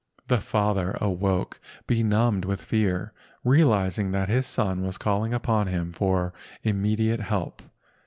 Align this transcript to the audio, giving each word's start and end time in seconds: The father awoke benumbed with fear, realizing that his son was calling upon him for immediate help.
The 0.29 0.41
father 0.41 0.97
awoke 0.99 1.59
benumbed 1.85 2.43
with 2.43 2.59
fear, 2.59 3.13
realizing 3.43 4.09
that 4.13 4.29
his 4.29 4.47
son 4.47 4.81
was 4.81 4.97
calling 4.97 5.31
upon 5.31 5.67
him 5.67 5.91
for 5.93 6.33
immediate 6.63 7.19
help. 7.19 7.61